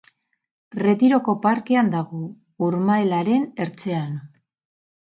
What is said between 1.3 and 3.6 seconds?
parkean dago, urmaelaren